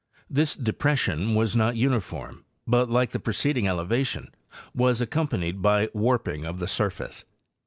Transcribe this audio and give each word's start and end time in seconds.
This 0.31 0.55
de 0.55 0.73
pression 0.73 1.35
was 1.35 1.55
not 1.55 1.75
uniform, 1.75 2.43
but 2.65 2.89
lke 2.89 3.11
the 3.11 3.19
preceding 3.19 3.67
elevation 3.67 4.33
was 4.73 4.99
accompanied. 4.99 5.61
by 5.61 5.89
warping 5.93 6.43
of 6.43 6.57
the 6.57 6.67
surface. 6.67 7.23